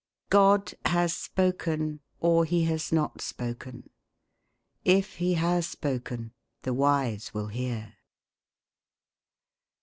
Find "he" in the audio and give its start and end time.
2.43-2.63, 5.17-5.35